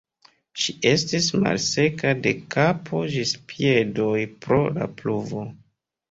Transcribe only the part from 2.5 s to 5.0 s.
kapo ĝis piedoj pro la